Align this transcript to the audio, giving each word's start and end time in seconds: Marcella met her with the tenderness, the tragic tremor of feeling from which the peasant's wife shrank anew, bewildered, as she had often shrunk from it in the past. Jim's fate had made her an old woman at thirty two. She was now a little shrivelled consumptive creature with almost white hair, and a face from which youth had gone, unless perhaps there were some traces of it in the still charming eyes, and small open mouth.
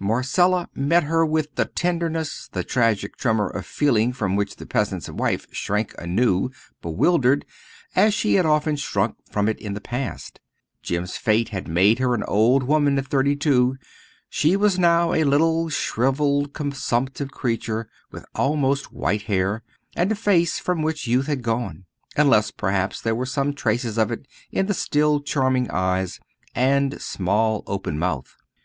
Marcella 0.00 0.68
met 0.74 1.04
her 1.04 1.24
with 1.24 1.54
the 1.54 1.64
tenderness, 1.64 2.48
the 2.50 2.64
tragic 2.64 3.16
tremor 3.16 3.48
of 3.48 3.64
feeling 3.64 4.12
from 4.12 4.34
which 4.34 4.56
the 4.56 4.66
peasant's 4.66 5.08
wife 5.08 5.46
shrank 5.52 5.94
anew, 5.96 6.50
bewildered, 6.82 7.44
as 7.94 8.12
she 8.12 8.34
had 8.34 8.44
often 8.44 8.74
shrunk 8.74 9.14
from 9.30 9.48
it 9.48 9.56
in 9.60 9.74
the 9.74 9.80
past. 9.80 10.40
Jim's 10.82 11.16
fate 11.16 11.50
had 11.50 11.68
made 11.68 12.00
her 12.00 12.14
an 12.14 12.24
old 12.24 12.64
woman 12.64 12.98
at 12.98 13.06
thirty 13.06 13.36
two. 13.36 13.76
She 14.28 14.56
was 14.56 14.76
now 14.76 15.12
a 15.12 15.22
little 15.22 15.68
shrivelled 15.68 16.52
consumptive 16.52 17.30
creature 17.30 17.88
with 18.10 18.26
almost 18.34 18.90
white 18.92 19.22
hair, 19.30 19.62
and 19.94 20.10
a 20.10 20.16
face 20.16 20.58
from 20.58 20.82
which 20.82 21.06
youth 21.06 21.28
had 21.28 21.42
gone, 21.42 21.84
unless 22.16 22.50
perhaps 22.50 23.00
there 23.00 23.14
were 23.14 23.24
some 23.24 23.54
traces 23.54 23.98
of 23.98 24.10
it 24.10 24.26
in 24.50 24.66
the 24.66 24.74
still 24.74 25.20
charming 25.20 25.70
eyes, 25.70 26.18
and 26.56 27.00
small 27.00 27.62
open 27.68 27.96
mouth. 28.00 28.34